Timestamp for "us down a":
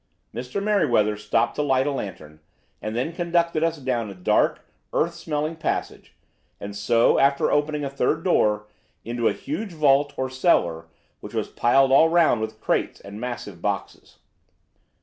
3.63-4.15